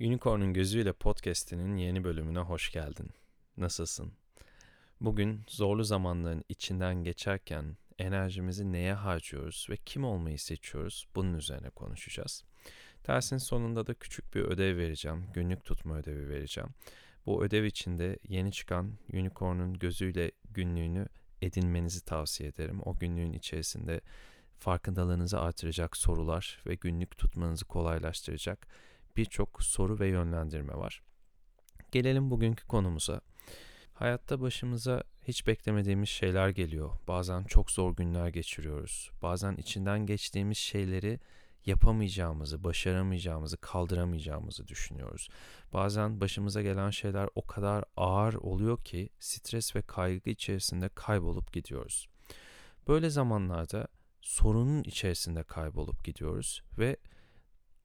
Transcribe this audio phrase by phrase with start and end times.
[0.00, 3.10] Unicorn'un Gözüyle podcast'inin yeni bölümüne hoş geldin.
[3.56, 4.12] Nasılsın?
[5.00, 12.44] Bugün zorlu zamanların içinden geçerken enerjimizi neye harcıyoruz ve kim olmayı seçiyoruz bunun üzerine konuşacağız.
[13.06, 16.70] Dersin sonunda da küçük bir ödev vereceğim, günlük tutma ödevi vereceğim.
[17.26, 21.06] Bu ödev içinde yeni çıkan Unicorn'un Gözüyle günlüğünü
[21.42, 22.80] edinmenizi tavsiye ederim.
[22.84, 24.00] O günlüğün içerisinde
[24.58, 28.68] farkındalığınızı artıracak sorular ve günlük tutmanızı kolaylaştıracak
[29.16, 31.02] birçok soru ve yönlendirme var.
[31.92, 33.20] Gelelim bugünkü konumuza.
[33.94, 36.90] Hayatta başımıza hiç beklemediğimiz şeyler geliyor.
[37.08, 39.10] Bazen çok zor günler geçiriyoruz.
[39.22, 41.20] Bazen içinden geçtiğimiz şeyleri
[41.66, 45.28] yapamayacağımızı, başaramayacağımızı, kaldıramayacağımızı düşünüyoruz.
[45.72, 52.08] Bazen başımıza gelen şeyler o kadar ağır oluyor ki stres ve kaygı içerisinde kaybolup gidiyoruz.
[52.88, 53.88] Böyle zamanlarda
[54.20, 56.96] sorunun içerisinde kaybolup gidiyoruz ve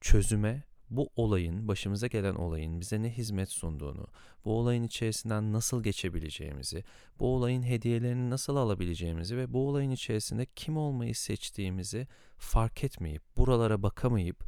[0.00, 4.06] çözüme bu olayın, başımıza gelen olayın bize ne hizmet sunduğunu,
[4.44, 6.84] bu olayın içerisinden nasıl geçebileceğimizi,
[7.20, 12.06] bu olayın hediyelerini nasıl alabileceğimizi ve bu olayın içerisinde kim olmayı seçtiğimizi
[12.38, 14.44] fark etmeyip, buralara bakamayıp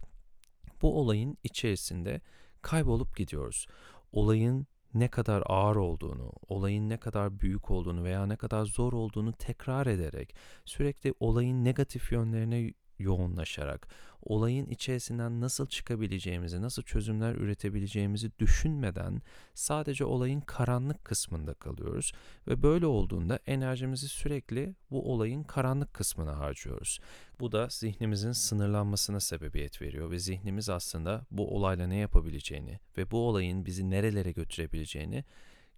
[0.83, 2.21] bu olayın içerisinde
[2.63, 3.67] kaybolup gidiyoruz.
[4.13, 9.33] Olayın ne kadar ağır olduğunu, olayın ne kadar büyük olduğunu veya ne kadar zor olduğunu
[9.33, 12.73] tekrar ederek sürekli olayın negatif yönlerine
[13.03, 13.89] yoğunlaşarak
[14.23, 19.23] olayın içerisinden nasıl çıkabileceğimizi, nasıl çözümler üretebileceğimizi düşünmeden
[19.55, 22.13] sadece olayın karanlık kısmında kalıyoruz
[22.49, 27.01] ve böyle olduğunda enerjimizi sürekli bu olayın karanlık kısmına harcıyoruz.
[27.41, 33.29] Bu da zihnimizin sınırlanmasına sebebiyet veriyor ve zihnimiz aslında bu olayla ne yapabileceğini ve bu
[33.29, 35.25] olayın bizi nerelere götürebileceğini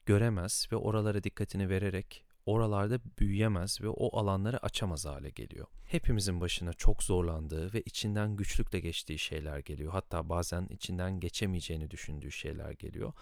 [0.07, 5.67] göremez ve oralara dikkatini vererek oralarda büyüyemez ve o alanları açamaz hale geliyor.
[5.85, 9.93] Hepimizin başına çok zorlandığı ve içinden güçlükle geçtiği şeyler geliyor.
[9.93, 13.13] Hatta bazen içinden geçemeyeceğini düşündüğü şeyler geliyor.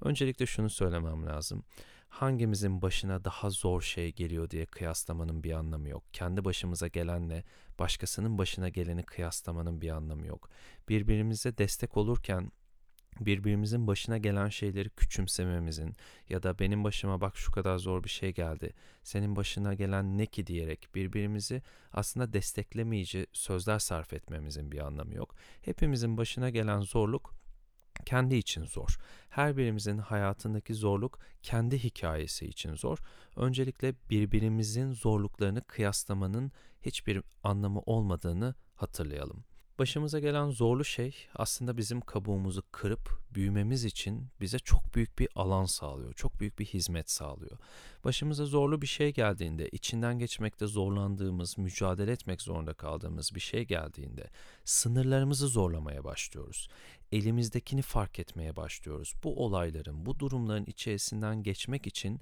[0.00, 1.64] Öncelikle şunu söylemem lazım.
[2.08, 6.04] Hangimizin başına daha zor şey geliyor diye kıyaslamanın bir anlamı yok.
[6.12, 7.44] Kendi başımıza gelenle
[7.78, 10.50] başkasının başına geleni kıyaslamanın bir anlamı yok.
[10.88, 12.52] Birbirimize destek olurken
[13.20, 15.96] birbirimizin başına gelen şeyleri küçümsememizin
[16.28, 18.72] ya da benim başıma bak şu kadar zor bir şey geldi,
[19.02, 21.62] senin başına gelen ne ki diyerek birbirimizi
[21.92, 25.34] aslında desteklemeyici sözler sarf etmemizin bir anlamı yok.
[25.62, 27.34] Hepimizin başına gelen zorluk
[28.06, 28.98] kendi için zor.
[29.28, 32.98] Her birimizin hayatındaki zorluk kendi hikayesi için zor.
[33.36, 39.44] Öncelikle birbirimizin zorluklarını kıyaslamanın hiçbir anlamı olmadığını hatırlayalım.
[39.80, 45.64] Başımıza gelen zorlu şey aslında bizim kabuğumuzu kırıp büyümemiz için bize çok büyük bir alan
[45.64, 46.14] sağlıyor.
[46.14, 47.58] Çok büyük bir hizmet sağlıyor.
[48.04, 54.30] Başımıza zorlu bir şey geldiğinde, içinden geçmekte zorlandığımız, mücadele etmek zorunda kaldığımız bir şey geldiğinde
[54.64, 56.68] sınırlarımızı zorlamaya başlıyoruz.
[57.12, 59.14] Elimizdekini fark etmeye başlıyoruz.
[59.24, 62.20] Bu olayların, bu durumların içerisinden geçmek için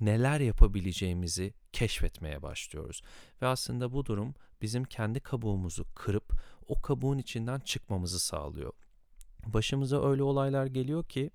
[0.00, 3.02] neler yapabileceğimizi keşfetmeye başlıyoruz.
[3.42, 6.32] Ve aslında bu durum bizim kendi kabuğumuzu kırıp
[6.70, 8.72] o kabuğun içinden çıkmamızı sağlıyor.
[9.46, 11.30] Başımıza öyle olaylar geliyor ki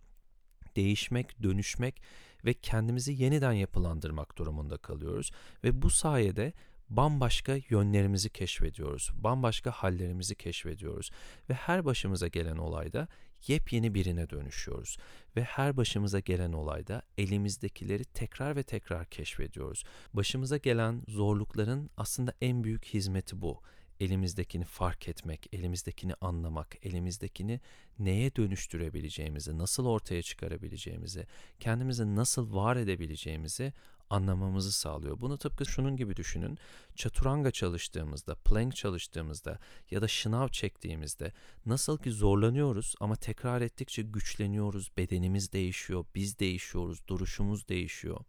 [0.75, 2.01] değişmek, dönüşmek
[2.46, 5.31] ve kendimizi yeniden yapılandırmak durumunda kalıyoruz
[5.63, 6.53] ve bu sayede
[6.90, 9.12] bambaşka yönlerimizi keşfediyoruz.
[9.16, 11.12] Bambaşka hallerimizi keşfediyoruz
[11.50, 13.07] ve her başımıza gelen olayda
[13.47, 14.97] yepyeni birine dönüşüyoruz
[15.35, 19.84] ve her başımıza gelen olayda elimizdekileri tekrar ve tekrar keşfediyoruz.
[20.13, 23.62] Başımıza gelen zorlukların aslında en büyük hizmeti bu
[24.00, 27.59] elimizdekini fark etmek, elimizdekini anlamak, elimizdekini
[28.00, 31.28] neye dönüştürebileceğimizi, nasıl ortaya çıkarabileceğimizi,
[31.59, 33.73] kendimizi nasıl var edebileceğimizi
[34.09, 35.22] anlamamızı sağlıyor.
[35.22, 36.57] Bunu tıpkı şunun gibi düşünün.
[36.95, 39.59] Çaturanga çalıştığımızda, plank çalıştığımızda
[39.91, 41.34] ya da şınav çektiğimizde
[41.66, 48.22] nasıl ki zorlanıyoruz ama tekrar ettikçe güçleniyoruz, bedenimiz değişiyor, biz değişiyoruz, duruşumuz değişiyor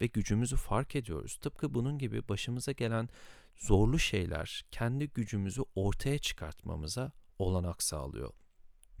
[0.00, 1.36] ve gücümüzü fark ediyoruz.
[1.36, 3.08] Tıpkı bunun gibi başımıza gelen
[3.56, 8.32] zorlu şeyler kendi gücümüzü ortaya çıkartmamıza olanak sağlıyor.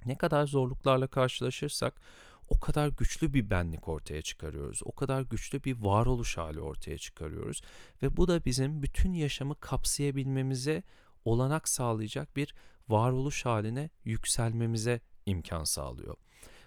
[0.06, 2.00] Ne kadar zorluklarla karşılaşırsak
[2.48, 4.80] o kadar güçlü bir benlik ortaya çıkarıyoruz.
[4.84, 7.62] O kadar güçlü bir varoluş hali ortaya çıkarıyoruz
[8.02, 10.82] ve bu da bizim bütün yaşamı kapsayabilmemize
[11.24, 12.54] olanak sağlayacak bir
[12.88, 16.16] varoluş haline yükselmemize imkan sağlıyor.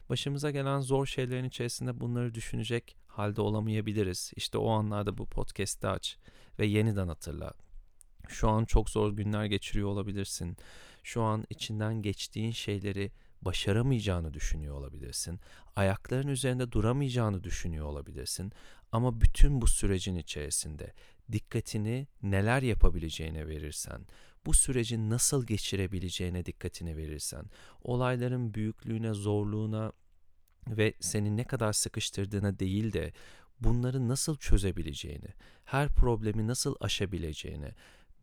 [0.09, 4.31] Başımıza gelen zor şeylerin içerisinde bunları düşünecek halde olamayabiliriz.
[4.35, 6.17] İşte o anlarda bu podcast'ı aç
[6.59, 7.53] ve yeniden hatırla.
[8.29, 10.57] Şu an çok zor günler geçiriyor olabilirsin.
[11.03, 15.39] Şu an içinden geçtiğin şeyleri başaramayacağını düşünüyor olabilirsin.
[15.75, 18.51] Ayakların üzerinde duramayacağını düşünüyor olabilirsin.
[18.91, 20.93] Ama bütün bu sürecin içerisinde
[21.31, 24.05] dikkatini neler yapabileceğine verirsen,
[24.45, 27.45] bu süreci nasıl geçirebileceğine dikkatini verirsen,
[27.81, 29.91] olayların büyüklüğüne, zorluğuna
[30.67, 33.13] ve seni ne kadar sıkıştırdığına değil de
[33.59, 35.33] bunları nasıl çözebileceğini,
[35.65, 37.71] her problemi nasıl aşabileceğini,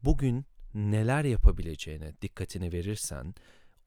[0.05, 3.35] bugün neler yapabileceğine dikkatini verirsen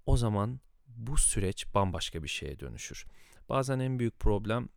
[0.05, 3.05] o zaman bu süreç bambaşka bir şeye dönüşür.
[3.49, 4.69] Bazen en büyük problem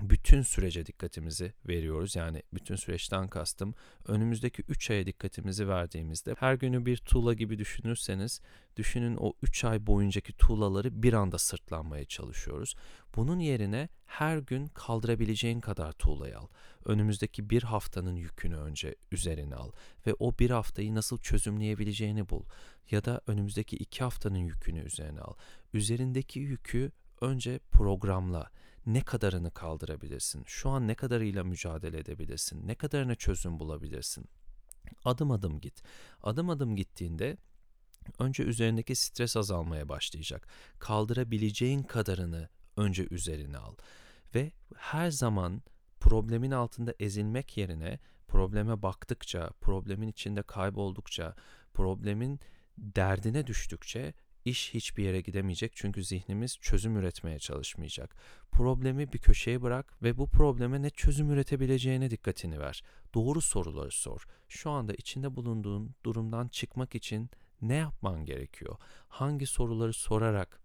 [0.00, 2.16] bütün sürece dikkatimizi veriyoruz.
[2.16, 3.74] Yani bütün süreçten kastım
[4.06, 8.40] önümüzdeki 3 aya dikkatimizi verdiğimizde her günü bir tuğla gibi düşünürseniz
[8.76, 12.74] düşünün o 3 ay boyuncaki tuğlaları bir anda sırtlanmaya çalışıyoruz.
[13.16, 16.46] Bunun yerine her gün kaldırabileceğin kadar tuğlayı al.
[16.84, 19.72] Önümüzdeki bir haftanın yükünü önce üzerine al
[20.06, 22.44] ve o bir haftayı nasıl çözümleyebileceğini bul.
[22.90, 25.34] Ya da önümüzdeki iki haftanın yükünü üzerine al.
[25.72, 28.50] Üzerindeki yükü önce programla
[28.88, 30.44] ne kadarını kaldırabilirsin?
[30.46, 32.68] Şu an ne kadarıyla mücadele edebilirsin?
[32.68, 34.24] Ne kadarına çözüm bulabilirsin?
[35.04, 35.82] Adım adım git.
[36.22, 37.36] Adım adım gittiğinde
[38.18, 40.48] önce üzerindeki stres azalmaya başlayacak.
[40.78, 43.74] Kaldırabileceğin kadarını önce üzerine al.
[44.34, 45.62] Ve her zaman
[46.00, 47.98] problemin altında ezilmek yerine
[48.28, 51.34] probleme baktıkça, problemin içinde kayboldukça,
[51.74, 52.40] problemin
[52.78, 54.14] derdine düştükçe
[54.48, 58.16] iş hiçbir yere gidemeyecek çünkü zihnimiz çözüm üretmeye çalışmayacak.
[58.52, 62.82] Problemi bir köşeye bırak ve bu probleme ne çözüm üretebileceğine dikkatini ver.
[63.14, 64.24] Doğru soruları sor.
[64.48, 67.30] Şu anda içinde bulunduğun durumdan çıkmak için
[67.62, 68.76] ne yapman gerekiyor?
[69.08, 70.60] Hangi soruları sorarak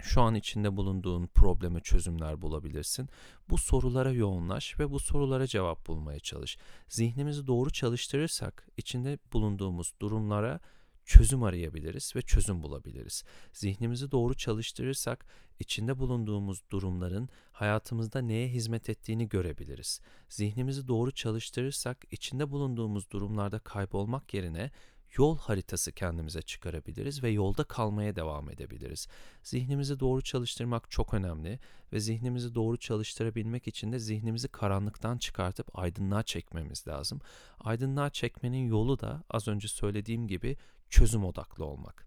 [0.00, 3.08] şu an içinde bulunduğun probleme çözümler bulabilirsin.
[3.50, 6.58] Bu sorulara yoğunlaş ve bu sorulara cevap bulmaya çalış.
[6.88, 10.60] Zihnimizi doğru çalıştırırsak içinde bulunduğumuz durumlara
[11.04, 13.24] çözüm arayabiliriz ve çözüm bulabiliriz.
[13.52, 15.26] Zihnimizi doğru çalıştırırsak
[15.58, 20.00] içinde bulunduğumuz durumların hayatımızda neye hizmet ettiğini görebiliriz.
[20.28, 24.70] Zihnimizi doğru çalıştırırsak içinde bulunduğumuz durumlarda kaybolmak yerine
[25.18, 29.08] yol haritası kendimize çıkarabiliriz ve yolda kalmaya devam edebiliriz.
[29.42, 31.58] Zihnimizi doğru çalıştırmak çok önemli
[31.92, 37.20] ve zihnimizi doğru çalıştırabilmek için de zihnimizi karanlıktan çıkartıp aydınlığa çekmemiz lazım.
[37.60, 40.56] Aydınlığa çekmenin yolu da az önce söylediğim gibi
[40.94, 42.06] çözüm odaklı olmak.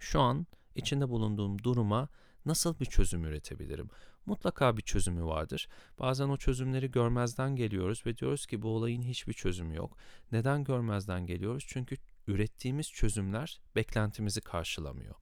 [0.00, 2.08] Şu an içinde bulunduğum duruma
[2.46, 3.90] nasıl bir çözüm üretebilirim?
[4.26, 5.68] Mutlaka bir çözümü vardır.
[5.98, 9.96] Bazen o çözümleri görmezden geliyoruz ve diyoruz ki bu olayın hiçbir çözümü yok.
[10.32, 11.64] Neden görmezden geliyoruz?
[11.68, 11.96] Çünkü
[12.26, 15.14] ürettiğimiz çözümler beklentimizi karşılamıyor.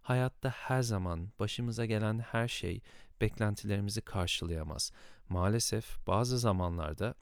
[0.00, 2.80] Hayatta her zaman başımıza gelen her şey
[3.20, 4.92] beklentilerimizi karşılayamaz.
[5.28, 7.14] Maalesef bazı zamanlarda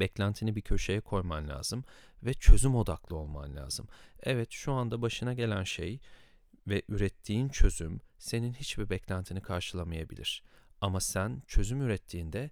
[0.00, 1.84] beklentini bir köşeye koyman lazım
[2.22, 3.88] ve çözüm odaklı olman lazım.
[4.22, 6.00] Evet şu anda başına gelen şey
[6.66, 10.42] ve ürettiğin çözüm senin hiçbir beklentini karşılamayabilir.
[10.80, 12.50] Ama sen çözüm ürettiğinde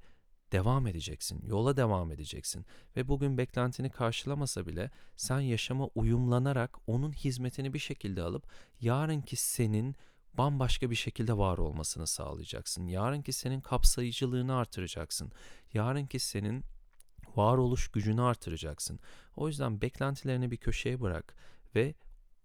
[0.53, 2.67] devam edeceksin, yola devam edeceksin
[2.97, 8.47] ve bugün beklentini karşılamasa bile sen yaşama uyumlanarak onun hizmetini bir şekilde alıp
[8.81, 9.97] yarınki senin
[10.35, 12.87] bambaşka bir şekilde var olmasını sağlayacaksın.
[12.87, 15.33] Yarınki senin kapsayıcılığını artıracaksın.
[15.73, 16.65] Yarınki senin
[17.37, 19.01] varoluş gücünü artıracaksın.
[19.37, 21.37] O yüzden beklentilerini bir köşeye bırak
[21.75, 21.95] ve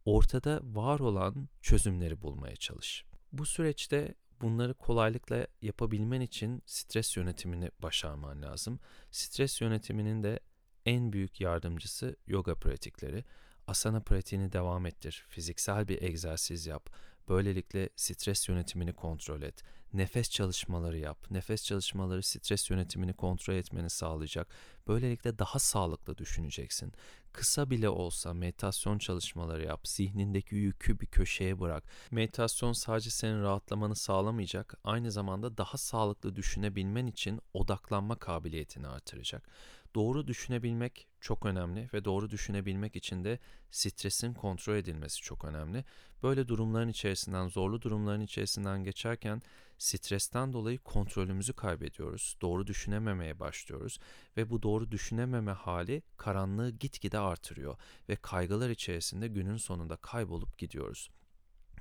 [0.06, 3.06] ortada var olan çözümleri bulmaya çalış.
[3.34, 8.80] Bu süreçte bunları kolaylıkla yapabilmen için stres yönetimini başarman lazım.
[9.12, 10.40] Stres yönetiminin de
[10.86, 13.24] en büyük yardımcısı yoga pratikleri.
[13.68, 15.26] Asana pratiğini devam ettir.
[15.30, 16.90] Fiziksel bir egzersiz yap.
[17.30, 19.64] Böylelikle stres yönetimini kontrol et.
[19.94, 21.32] Nefes çalışmaları yap.
[21.32, 24.48] Nefes çalışmaları stres yönetimini kontrol etmeni sağlayacak.
[24.88, 26.94] Böylelikle daha sağlıklı düşüneceksin.
[27.34, 29.88] Kısa bile olsa meditasyon çalışmaları yap.
[29.88, 31.84] Zihnindeki yükü bir köşeye bırak.
[32.12, 39.50] Meditasyon sadece senin rahatlamanı sağlamayacak, aynı zamanda daha sağlıklı düşünebilmen için odaklanma kabiliyetini artıracak.
[39.96, 43.40] Doğru düşünebilmek çok önemli ve doğru düşünebilmek için de
[43.72, 45.86] stresin kontrol edilmesi çok önemli.
[46.24, 49.42] Böyle durumların içerisinden, zorlu durumların içerisinden geçerken
[49.78, 52.38] stresten dolayı kontrolümüzü kaybediyoruz.
[52.42, 54.00] Doğru düşünememeye başlıyoruz
[54.38, 57.78] ve bu doğru düşünememe hali karanlığı gitgide artırıyor
[58.10, 61.10] ve kaygılar içerisinde günün sonunda kaybolup gidiyoruz.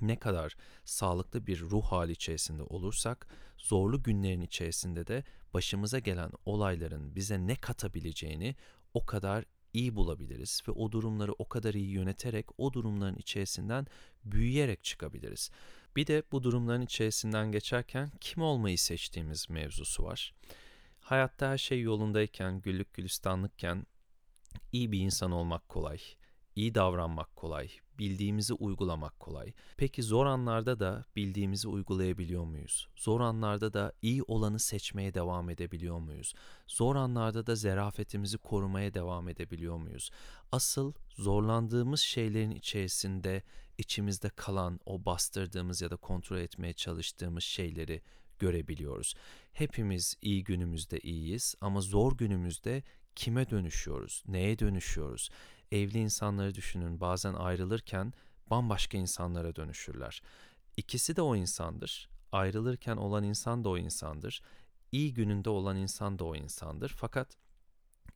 [0.01, 3.27] Ne kadar sağlıklı bir ruh hali içerisinde olursak,
[3.57, 8.55] zorlu günlerin içerisinde de başımıza gelen olayların bize ne katabileceğini
[8.93, 9.45] o kadar
[9.77, 13.87] iyi bulabiliriz ve o durumları o kadar iyi yöneterek o durumların içerisinden
[14.25, 15.51] büyüyerek çıkabiliriz.
[15.95, 20.33] Bir de bu durumların içerisinden geçerken kim olmayı seçtiğimiz mevzusu var.
[20.99, 23.85] Hayatta her şey yolundayken, güllük gülistanlıkken
[24.71, 25.99] iyi bir insan olmak kolay,
[26.55, 27.69] iyi davranmak kolay,
[27.99, 29.53] bildiğimizi uygulamak kolay.
[29.77, 32.87] Peki zor anlarda da bildiğimizi uygulayabiliyor muyuz?
[32.95, 36.33] Zor anlarda da iyi olanı seçmeye devam edebiliyor muyuz?
[36.67, 40.09] Zor anlarda da zerafetimizi korumaya devam edebiliyor muyuz?
[40.51, 43.43] Asıl zorlandığımız şeylerin içerisinde
[43.77, 48.01] içimizde kalan o bastırdığımız ya da kontrol etmeye çalıştığımız şeyleri
[48.39, 49.13] görebiliyoruz.
[49.53, 52.83] Hepimiz iyi günümüzde iyiyiz ama zor günümüzde
[53.15, 54.23] kime dönüşüyoruz?
[54.27, 55.29] Neye dönüşüyoruz?
[55.71, 56.99] Evli insanları düşünün.
[56.99, 58.13] Bazen ayrılırken
[58.49, 60.21] bambaşka insanlara dönüşürler.
[60.77, 62.09] İkisi de o insandır.
[62.31, 64.41] Ayrılırken olan insan da o insandır.
[64.91, 66.89] İyi gününde olan insan da o insandır.
[66.97, 67.37] Fakat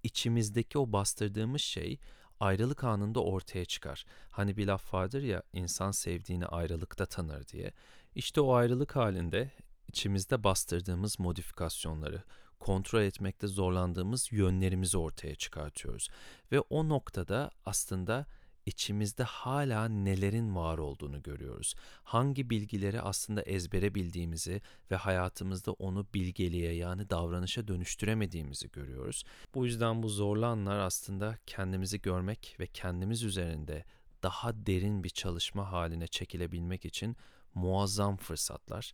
[0.03, 1.99] içimizdeki o bastırdığımız şey
[2.39, 4.05] ayrılık anında ortaya çıkar.
[4.29, 7.73] Hani bir laf vardır ya insan sevdiğini ayrılıkta tanır diye.
[8.15, 9.51] İşte o ayrılık halinde
[9.87, 12.23] içimizde bastırdığımız modifikasyonları,
[12.61, 16.09] kontrol etmekte zorlandığımız yönlerimizi ortaya çıkartıyoruz.
[16.51, 18.25] Ve o noktada aslında
[18.65, 21.75] içimizde hala nelerin var olduğunu görüyoruz.
[22.03, 29.23] Hangi bilgileri aslında ezbere bildiğimizi ve hayatımızda onu bilgeliğe yani davranışa dönüştüremediğimizi görüyoruz.
[29.55, 33.85] Bu yüzden bu zorlu anlar aslında kendimizi görmek ve kendimiz üzerinde
[34.23, 37.15] daha derin bir çalışma haline çekilebilmek için
[37.55, 38.93] muazzam fırsatlar.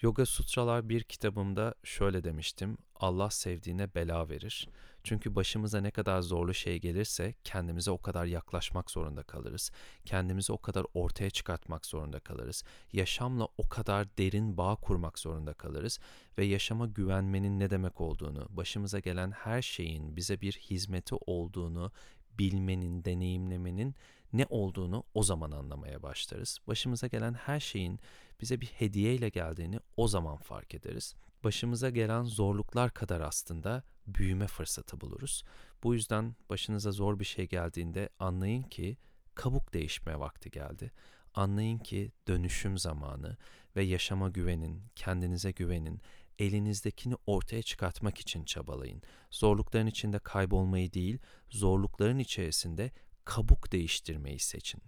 [0.00, 2.78] Yoga Sutralar bir kitabımda şöyle demiştim.
[2.96, 4.68] Allah sevdiğine bela verir.
[5.04, 9.70] Çünkü başımıza ne kadar zorlu şey gelirse kendimize o kadar yaklaşmak zorunda kalırız.
[10.04, 12.64] Kendimizi o kadar ortaya çıkartmak zorunda kalırız.
[12.92, 15.98] Yaşamla o kadar derin bağ kurmak zorunda kalırız
[16.38, 21.92] ve yaşama güvenmenin ne demek olduğunu, başımıza gelen her şeyin bize bir hizmeti olduğunu
[22.38, 23.94] bilmenin, deneyimlemenin
[24.34, 26.58] ne olduğunu o zaman anlamaya başlarız.
[26.66, 28.00] Başımıza gelen her şeyin
[28.40, 31.14] bize bir hediye ile geldiğini o zaman fark ederiz.
[31.44, 35.44] Başımıza gelen zorluklar kadar aslında büyüme fırsatı buluruz.
[35.82, 38.96] Bu yüzden başınıza zor bir şey geldiğinde anlayın ki
[39.34, 40.92] kabuk değişme vakti geldi.
[41.34, 43.36] Anlayın ki dönüşüm zamanı
[43.76, 46.00] ve yaşama güvenin, kendinize güvenin,
[46.38, 49.02] elinizdekini ortaya çıkartmak için çabalayın.
[49.30, 51.18] Zorlukların içinde kaybolmayı değil,
[51.50, 52.90] zorlukların içerisinde
[53.24, 54.82] kabuk değiştirmeyi seçin.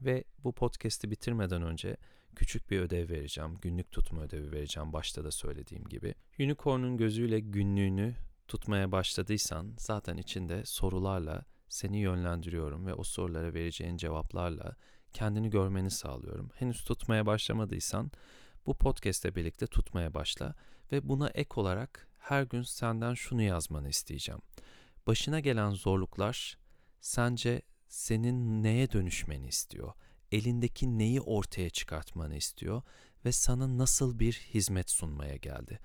[0.00, 1.96] Ve bu podcast'i bitirmeden önce
[2.36, 3.58] küçük bir ödev vereceğim.
[3.62, 6.14] Günlük tutma ödevi vereceğim başta da söylediğim gibi.
[6.40, 8.14] Unicorn'un gözüyle günlüğünü
[8.48, 14.76] tutmaya başladıysan zaten içinde sorularla seni yönlendiriyorum ve o sorulara vereceğin cevaplarla
[15.12, 16.50] kendini görmeni sağlıyorum.
[16.54, 18.10] Henüz tutmaya başlamadıysan
[18.66, 20.54] bu podcast'le birlikte tutmaya başla
[20.92, 24.40] ve buna ek olarak her gün senden şunu yazmanı isteyeceğim.
[25.06, 26.58] Başına gelen zorluklar
[27.04, 29.92] sence senin neye dönüşmeni istiyor?
[30.32, 32.82] Elindeki neyi ortaya çıkartmanı istiyor
[33.24, 35.78] ve sana nasıl bir hizmet sunmaya geldi?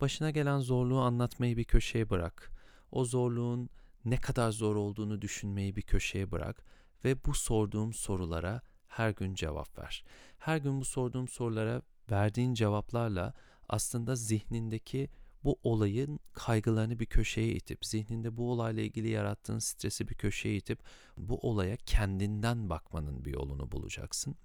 [0.00, 2.50] Başına gelen zorluğu anlatmayı bir köşeye bırak.
[2.90, 3.70] O zorluğun
[4.04, 6.64] ne kadar zor olduğunu düşünmeyi bir köşeye bırak
[7.04, 10.04] ve bu sorduğum sorulara her gün cevap ver.
[10.38, 13.34] Her gün bu sorduğum sorulara verdiğin cevaplarla
[13.68, 15.08] aslında zihnindeki
[15.46, 20.78] bu olayın kaygılarını bir köşeye itip, zihninde bu olayla ilgili yarattığın stresi bir köşeye itip,
[21.16, 24.36] bu olaya kendinden bakmanın bir yolunu bulacaksın.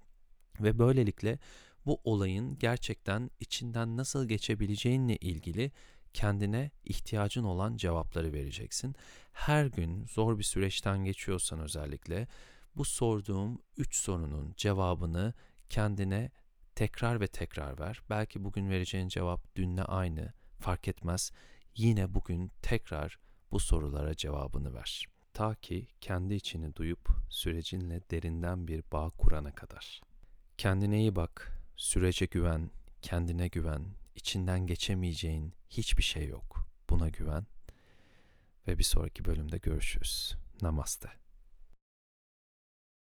[0.60, 1.38] Ve böylelikle
[1.86, 5.72] bu olayın gerçekten içinden nasıl geçebileceğinle ilgili
[6.14, 8.94] kendine ihtiyacın olan cevapları vereceksin.
[9.32, 12.28] Her gün zor bir süreçten geçiyorsan özellikle
[12.76, 15.34] bu sorduğum üç sorunun cevabını
[15.68, 16.30] kendine
[16.74, 18.02] tekrar ve tekrar ver.
[18.10, 20.32] Belki bugün vereceğin cevap dünle aynı,
[20.62, 21.32] fark etmez.
[21.76, 23.18] Yine bugün tekrar
[23.52, 25.06] bu sorulara cevabını ver.
[25.34, 30.00] Ta ki kendi içini duyup sürecinle derinden bir bağ kurana kadar.
[30.58, 32.70] Kendine iyi bak, sürece güven,
[33.02, 36.66] kendine güven, içinden geçemeyeceğin hiçbir şey yok.
[36.90, 37.46] Buna güven
[38.68, 40.36] ve bir sonraki bölümde görüşürüz.
[40.62, 41.21] Namaste.